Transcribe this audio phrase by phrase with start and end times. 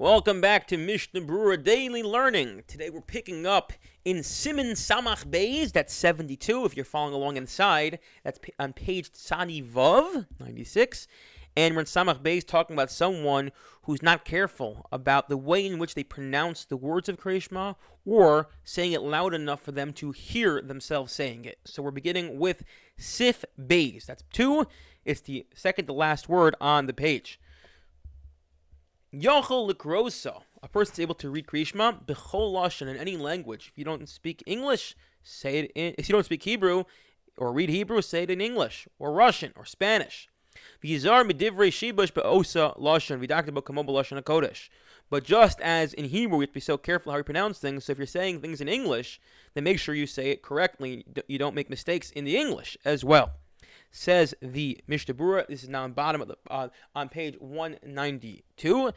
[0.00, 2.62] Welcome back to Mishnah Brura Daily Learning.
[2.68, 3.72] Today we're picking up
[4.04, 7.98] in Siman Samach Beis, that's 72 if you're following along inside.
[8.22, 11.08] That's on page Tzadi Vav, 96.
[11.56, 13.50] And we're in Samach Beis talking about someone
[13.82, 17.74] who's not careful about the way in which they pronounce the words of Krishma
[18.06, 21.58] or saying it loud enough for them to hear themselves saying it.
[21.64, 22.62] So we're beginning with
[22.98, 24.06] Sif Beis.
[24.06, 24.64] That's two.
[25.04, 27.40] It's the second to last word on the page.
[29.12, 30.42] Yochel likrosa.
[30.62, 33.68] A person's able to read Krishma b'chol lashon in any language.
[33.72, 35.94] If you don't speak English, say it in.
[35.96, 36.84] If you don't speak Hebrew
[37.38, 40.28] or read Hebrew, say it in English or Russian or Spanish.
[40.84, 41.32] B'kamo
[42.84, 44.68] b'lashon hakodesh.
[45.08, 47.86] But just as in Hebrew, we have to be so careful how we pronounce things.
[47.86, 49.22] So if you're saying things in English,
[49.54, 51.06] then make sure you say it correctly.
[51.28, 53.30] You don't make mistakes in the English as well
[53.90, 55.46] says the Mishnah Brura.
[55.46, 58.92] This is now on bottom of the uh, on page 192.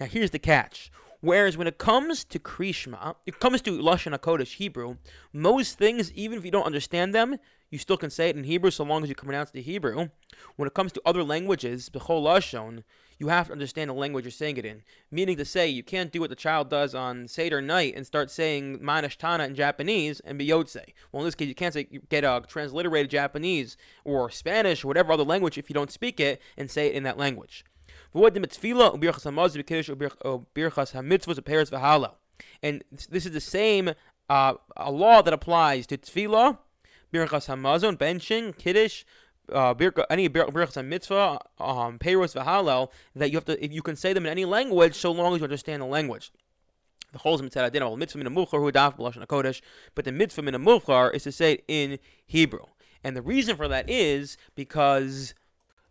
[0.00, 0.90] Now here's the catch.
[1.20, 4.98] Whereas when it comes to Krishma, it comes to Lashon HaKodesh, Hebrew,
[5.32, 7.38] most things, even if you don't understand them,
[7.70, 10.10] you still can say it in Hebrew so long as you can pronounce the Hebrew.
[10.56, 12.84] When it comes to other languages, Bechol Lashon,
[13.18, 14.82] you have to understand the language you're saying it in.
[15.10, 18.30] Meaning to say, you can't do what the child does on Seder night and start
[18.30, 20.84] saying Mah Nishtanah in Japanese and be Yotze.
[21.10, 25.12] Well, in this case, you can't say get a transliterated Japanese or Spanish or whatever
[25.12, 27.64] other language if you don't speak it and say it in that language.
[32.62, 33.90] And this is the same
[34.28, 36.58] uh, a law that applies to tefillah,
[37.12, 39.04] birchas hamazon, benching, kiddush,
[39.52, 39.74] uh,
[40.10, 44.26] any birchas and mitzvah, um, peiros v'halal, that you have to, you can say them
[44.26, 46.30] in any language, so long as you understand the language.
[47.12, 49.62] The whole mitzvah adin al mitzvah min a muchar hu daf b'lashon kodesh,
[49.94, 52.66] but the mitzvah min a muchar is to say it in Hebrew,
[53.02, 55.34] and the reason for that is because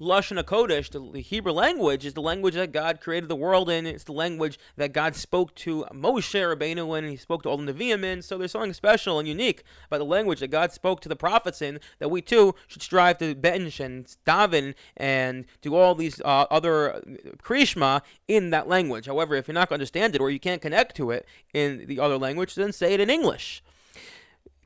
[0.00, 3.84] Lashon HaKodesh, the Hebrew language, is the language that God created the world in.
[3.84, 7.70] It's the language that God spoke to Moshe Rabbeinu when he spoke to all the
[7.70, 8.22] Nevi'im in.
[8.22, 11.60] So there's something special and unique about the language that God spoke to the prophets
[11.60, 16.46] in that we too should strive to bench and daven and do all these uh,
[16.50, 17.02] other
[17.42, 19.04] krishma in that language.
[19.04, 21.84] However, if you're not going to understand it or you can't connect to it in
[21.86, 23.62] the other language, then say it in English.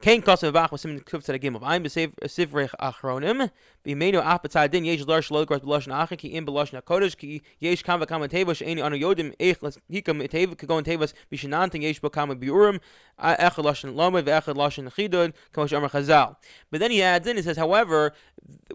[0.03, 1.61] Kain kosav bach was simin kuf tzad gimel.
[1.63, 3.51] I'm sivrech achronim.
[3.87, 7.41] B'meinu ach b'tzad din yesh lor shlo gros b'loshen achen ki im b'loshen hakodesh ki
[7.61, 12.01] yesh kam v'kam tevash eini anu yodim eich las hikam tev kagon tevas b'shenantin yesh
[12.01, 12.81] bo kam biurim
[13.19, 16.37] echad loshen loma v'echad loshen chidud kamosh amar chazal.
[16.71, 18.13] But then he adds in, he says, however,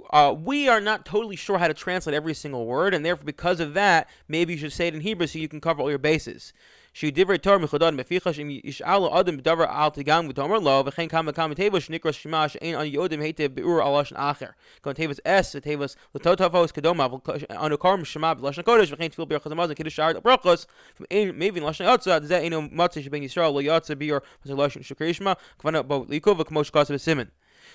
[0.10, 3.60] uh, we are not totally sure how to translate every single word, and therefore because
[3.60, 6.00] of that, maybe you should say it in Hebrew so you can cover all your
[6.00, 6.54] bases.
[6.95, 11.33] שהיא דברי תור מחודד מפיחה שאם ישאלו אדם בדבר אל תיגם ותאמר לו וכן כמה
[11.33, 14.47] כמה תיבוס שנקרא שמה שאין אנו יודעים היטב ביאור על לשון אחר.
[14.83, 17.19] כגון תיבוס אס ותיבוס לטוטופוס קדומה אבל
[17.51, 20.67] אנו קוראים שמה בלשון הקודש וכן תפיל ברכת המזון כדי שער ברוכוס
[21.01, 25.33] ואין מבין לשון יוצא זה אינו מצא שבין ישראל לא יוצא ביאור לשון שקרי שמה
[25.57, 27.25] כוונה בו ליקו וכמו שכוסה בסימן.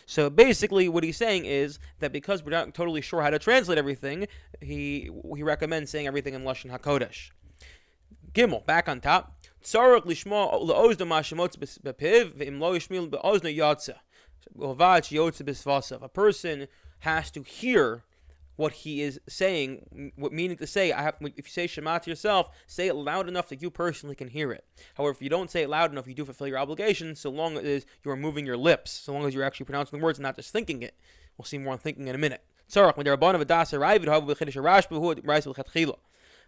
[0.08, 3.78] So basically, what he's saying is that because we're not totally sure how to translate
[3.78, 4.28] everything,
[4.70, 4.82] he
[5.36, 7.20] he recommends saying everything in lashon hakodesh.
[8.35, 9.47] Gimel, back on top.
[9.63, 13.95] Tzarech lishma le'ozna mashemotz bepiv ve'im lo yishmil be'ozna yatsa.
[14.59, 16.03] Ovad yotza bisvasav.
[16.03, 16.67] A person
[17.01, 18.03] has to hear
[18.57, 20.93] what he is saying, what meaning to say.
[20.93, 24.17] I have, if you say Shema to yourself, say it loud enough that you personally
[24.17, 24.65] can hear it.
[24.95, 27.57] However, if you don't say it loud enough, you do fulfill your obligation, so long
[27.57, 30.25] as you are moving your lips, so long as you're actually pronouncing the words and
[30.25, 30.95] not just thinking it.
[31.37, 32.43] We'll see more on thinking in a minute.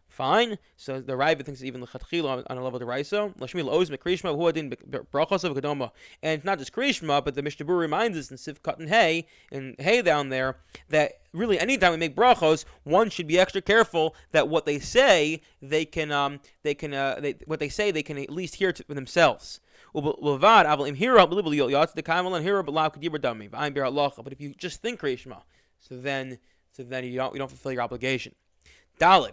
[0.09, 0.59] Fine.
[0.77, 3.37] So the Raiva thinks even the Chatchila on a level of the Raiso.
[3.39, 4.71] Lashmil Oz Mekrishma who adin
[5.13, 5.91] brachos of Kedoma.
[6.23, 9.75] And it's not just Krishma, but the Mishnah reminds us in Sivkat and Hay, and
[9.79, 10.57] Hay down there,
[10.89, 15.43] that really anytime we make brachos, one should be extra careful that what they say,
[15.61, 18.73] they can, um, they can, uh, they, what they say, they can at least hear
[18.73, 19.61] for themselves.
[19.93, 20.97] But if
[24.41, 25.43] you just think Krishma,
[25.79, 26.39] so then,
[26.73, 28.35] so then you don't, you don't fulfill your obligation.
[28.99, 29.33] Dalit.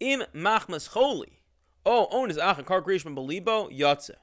[0.00, 1.38] Im machmas choli.
[1.86, 4.16] Oh, own is achan kar belibo yatsa.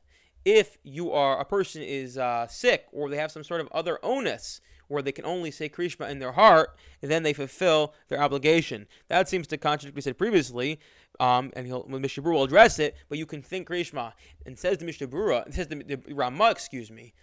[0.43, 3.99] If you are a person is uh, sick or they have some sort of other
[4.03, 4.59] onus
[4.91, 8.87] where they can only say Krishma in their heart, and then they fulfill their obligation.
[9.07, 10.79] That seems to contradict what we said previously,
[11.19, 14.11] um, and he'll, Mishnah will address it, but you can think Krishma.
[14.45, 15.07] And says the Mishnah
[15.47, 17.13] it says the, the Rama, excuse me,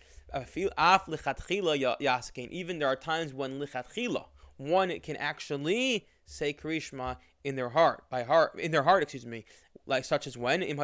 [2.51, 4.25] even there are times when lichatchila,
[4.57, 9.47] one can actually say Krishma in their heart, by heart, in their heart, excuse me,
[9.87, 10.75] like such as when a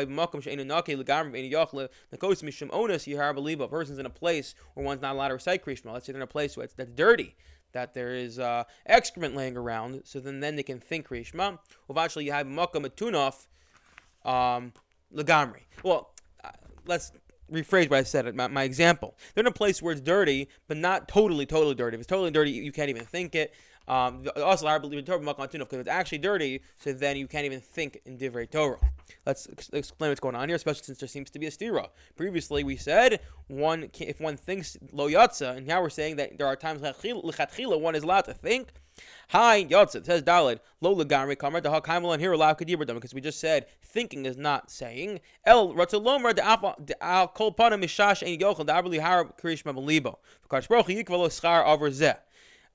[3.69, 5.93] person's in a place where one's not allowed to recite Krishma.
[5.93, 7.37] Let's say they're in a place where it's that's dirty.
[7.73, 11.59] that there is uh, excrement laying around, so then, then they can think Krishma.
[11.91, 13.47] Eventually, you have Makam Atunov
[14.29, 14.73] um,
[15.15, 15.65] Lagamri.
[15.83, 16.51] Well, uh,
[16.87, 17.13] let's
[17.53, 18.35] rephrase what I said.
[18.35, 21.97] My, my example: they're in a place where it's dirty, but not totally, totally dirty.
[21.97, 23.53] If it's totally dirty, you can't even think it.
[23.87, 27.61] Um, also, I believe in Torah because it's actually dirty, so then you can't even
[27.61, 28.79] think in Divrei Torah.
[29.27, 31.89] Let's ex- explain what's going on here, especially since there seems to be a stira.
[32.17, 36.47] Previously, we said one if one thinks lo yatsa, and now we're saying that there
[36.47, 38.69] are times one is allowed to think.
[39.31, 43.21] Hi yatsa says Dalid lo legamri kamar the hakaimal and here allow kadibradam because we
[43.21, 48.65] just said thinking is not saying el ratzalomer the al kol pana mishash ein yochel
[48.65, 52.17] da abli har krishma belibo because baruch yikvalo schar over zeh.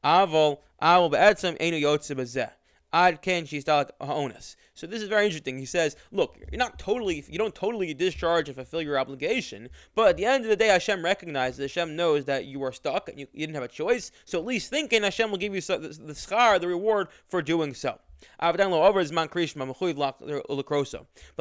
[0.04, 2.52] Avol avol be'etzem enu yotze bezeh.
[2.92, 4.56] Ad ken like ha'onas.
[4.74, 5.60] So this is very interesting.
[5.60, 10.08] He says, look, you're not totally, you don't totally discharge and fulfill your obligation, but
[10.08, 13.20] at the end of the day, Hashem recognizes, Hashem knows that you are stuck and
[13.20, 14.12] you, you didn't have a choice.
[14.26, 18.00] So at least thinking Hashem will give you the schar, the reward for doing so.
[18.40, 18.58] But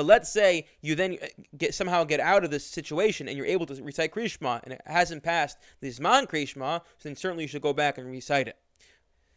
[0.04, 1.26] let's say you then uh,
[1.56, 4.80] get somehow get out of this situation and you're able to recite Krishma and it
[4.86, 8.56] hasn't passed the Zman Krishma, then certainly you should go back and recite it.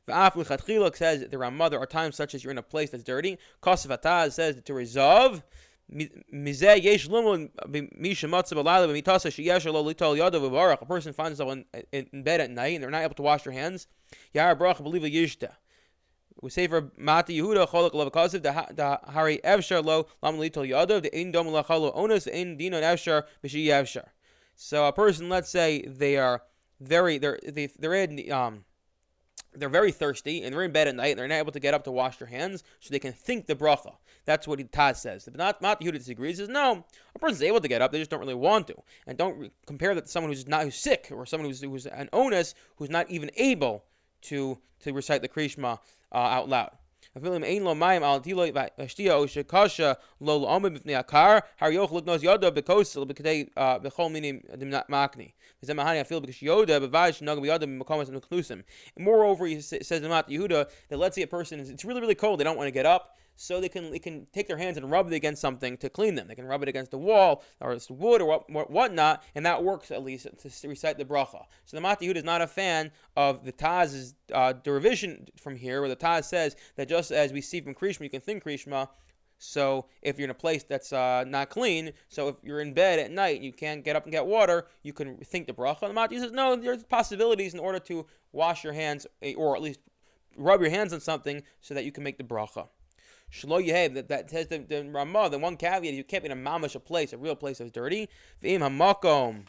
[0.07, 1.27] V'af says the
[1.69, 3.37] there are times such as you're in a place that's dirty.
[3.61, 5.43] Kosavataz says to resolve.
[5.93, 6.05] A
[10.85, 11.57] person finds himself
[11.91, 13.87] in, in, bed at night and they're not able to wash their hands.
[14.33, 15.51] Yar bracha believe yishta.
[16.41, 21.15] We say for Mati Yehuda Cholak Lavakaziv the Hari Evshar Lo Lam Litol Yadav the
[21.15, 24.07] Ein Dom Lachalo Onus Ein Dino Evshar Bishi Evshar.
[24.55, 26.41] So a person, let's say they are
[26.79, 28.65] very they're they, they're in um
[29.53, 31.75] they're very thirsty and they're in bed at night and they're not able to get
[31.75, 33.93] up to wash their hands so they can think the bracha.
[34.25, 35.25] That's what Taz says.
[35.25, 36.37] But not not Yehuda disagrees.
[36.37, 38.81] Says no, a person's able to get up, they just don't really want to.
[39.05, 41.85] And don't re- compare that to someone who's not who's sick or someone who's who's
[41.85, 43.83] an onus who's not even able
[44.23, 45.79] to to recite the Krishma
[46.11, 46.71] uh, out loud.
[47.13, 47.19] Uh,
[58.97, 62.15] Moreover, he says in Mat Yehuda that let's say a person is, it's really, really
[62.15, 64.77] cold, they don't want to get up, so they can they can take their hands
[64.77, 66.27] and rub it against something to clean them.
[66.27, 69.63] They can rub it against the wall or wood or what, what, whatnot, and that
[69.63, 70.27] works at least
[70.61, 71.43] to recite the bracha.
[71.65, 75.89] So the Mati is not a fan of the Taz's uh, derivation from here, where
[75.89, 78.87] the Taz says that just as we see from Krishma, you can think Krishma.
[79.43, 82.99] So if you're in a place that's uh, not clean, so if you're in bed
[82.99, 85.87] at night and you can't get up and get water, you can think the bracha.
[85.87, 89.63] The Mati says no, there's possibilities in order to wash your hands eh, or at
[89.63, 89.79] least
[90.37, 92.67] rub your hands on something so that you can make the bracha.
[93.31, 96.37] Shlo Yehev, that, that says the, the Ramah, the one caveat, you can't be in
[96.37, 98.09] a mamash, a place, a real place that's dirty.
[98.43, 99.45] V'im hamakom.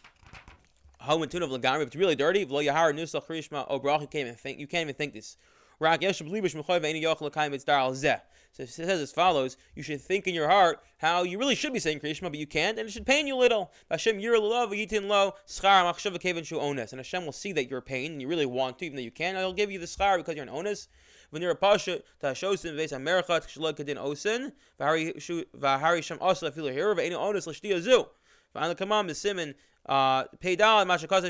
[1.29, 4.27] Tune of Lagami, if it's really dirty, V'lo Yahar Nusach Rishma, O Brach, you can't
[4.27, 5.37] even think, you can't even think this.
[5.81, 8.21] Rak Yeshab Libish Mechoy Ve'ini Yochel L'kaim It's Dar Zeh.
[8.53, 11.73] So it says as follows: You should think in your heart how you really should
[11.73, 13.73] be saying Krishma, but you can't, and it should pain you a little.
[13.91, 17.69] Hashem Yir Lo Yitin Lo Schar Machshav Kevin Shu Ones, and Hashem will see that
[17.71, 19.39] you're pain and you really want to, even though you can't.
[19.39, 20.89] He'll give you the schar because you're an onus
[21.33, 28.07] tashosin shlog kadin osin v'hari hero onus zu
[28.55, 29.55] b'simin
[29.87, 30.25] uh,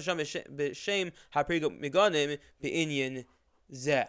[0.01, 1.81] sham b'shem haprigo
[2.61, 3.25] be'inyan
[3.73, 4.07] zeh.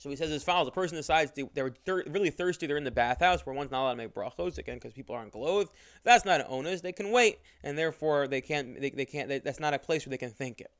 [0.00, 2.84] So he says as follows: a person decides they, they're thir- really thirsty, they're in
[2.84, 5.70] the bathhouse where one's not allowed to make brachos again because people aren't clothed.
[6.04, 8.80] That's not an onus; they can wait, and therefore they can't.
[8.80, 9.28] They, they can't.
[9.28, 10.70] They, that's not a place where they can think it.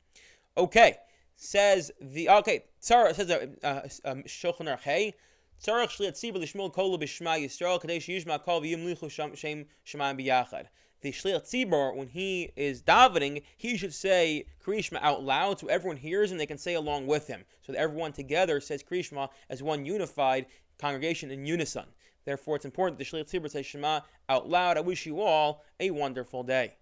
[0.57, 0.97] Okay,
[1.41, 2.65] says the okay.
[2.83, 5.15] Tzara says uh, uh, um, Shulchan Aruch Hey.
[5.65, 10.67] Tzarach shliat tzibur l'shmol kolu b'shma Yisrael kadesh yishma kol v'yimlichu shem shemayim b'yachad.
[11.01, 15.97] The shliat tzibur when he is davening, he should say Krishma out loud so everyone
[15.97, 17.45] hears and they can say along with him.
[17.63, 20.45] So that everyone together says Krishma as one unified
[20.79, 21.87] congregation in unison.
[22.27, 24.77] Therefore, it's important that the shliat tzibur says Shema out loud.
[24.77, 26.75] I wish you all a wonderful day.